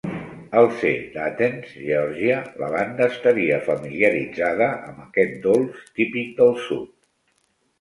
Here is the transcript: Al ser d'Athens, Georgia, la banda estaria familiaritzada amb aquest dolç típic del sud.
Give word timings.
Al 0.59 0.67
ser 0.77 0.93
d'Athens, 1.17 1.75
Georgia, 1.89 2.39
la 2.61 2.69
banda 2.77 3.09
estaria 3.15 3.59
familiaritzada 3.67 4.71
amb 4.79 5.05
aquest 5.05 5.37
dolç 5.45 5.85
típic 6.01 6.33
del 6.41 6.55
sud. 6.67 6.91